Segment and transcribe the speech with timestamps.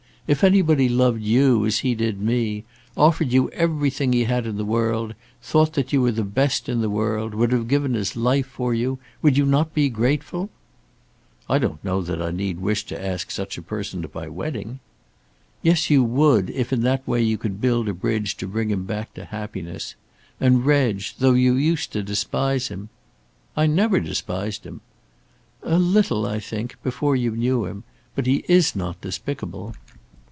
[0.27, 2.63] If anybody loved you as he did me,
[2.95, 6.79] offered you everything he had in the world, thought that you were the best in
[6.79, 10.49] the world, would have given his life for you, would not you be grateful?"
[11.49, 14.79] "I don't know that I need wish to ask such a person to my wedding."
[15.61, 18.85] "Yes, you would, if in that way you could build a bridge to bring him
[18.85, 19.95] back to happiness.
[20.39, 22.87] And, Reg, though you used to despise him"
[23.57, 24.79] "I never despised him."
[25.63, 27.83] "A little I think before you knew him.
[28.15, 29.73] But he is not despicable."